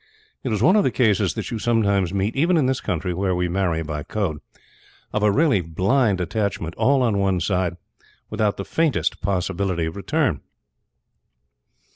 It 0.41 0.49
was 0.49 0.63
one 0.63 0.75
of 0.75 0.83
the 0.83 0.89
cases 0.89 1.35
that 1.35 1.51
you 1.51 1.59
sometimes 1.59 2.11
meet, 2.11 2.35
even 2.35 2.57
in 2.57 2.65
this 2.65 2.81
country 2.81 3.13
where 3.13 3.35
we 3.35 3.47
marry 3.47 3.83
by 3.83 4.01
Code, 4.01 4.39
of 5.13 5.21
a 5.21 5.29
really 5.31 5.61
blind 5.61 6.19
attachment 6.19 6.73
all 6.73 7.03
on 7.03 7.19
one 7.19 7.39
side, 7.39 7.77
without 8.31 8.57
the 8.57 8.65
faintest 8.65 9.21
possibility 9.21 9.85
of 9.85 9.95
return. 9.95 10.41